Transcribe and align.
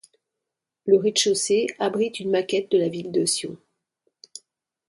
Le 0.87 0.97
rez-de-chaussée 0.97 1.67
abrite 1.77 2.19
une 2.19 2.31
maquette 2.31 2.71
de 2.71 2.79
la 2.79 2.89
ville 2.89 3.11
de 3.11 3.23
Sion. 3.23 3.55